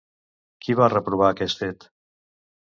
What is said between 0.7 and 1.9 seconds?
va reprovar aquest fet?